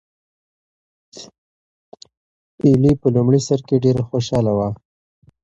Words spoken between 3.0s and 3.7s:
په لومړي سر